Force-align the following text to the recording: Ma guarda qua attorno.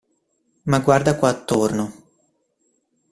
Ma 0.63 0.79
guarda 0.79 1.15
qua 1.15 1.29
attorno. 1.29 1.93